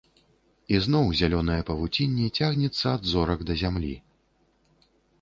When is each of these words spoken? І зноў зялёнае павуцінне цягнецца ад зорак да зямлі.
І 0.75 0.79
зноў 0.85 1.05
зялёнае 1.19 1.59
павуцінне 1.69 2.31
цягнецца 2.37 2.85
ад 2.97 3.03
зорак 3.13 3.39
да 3.51 3.61
зямлі. 3.65 3.95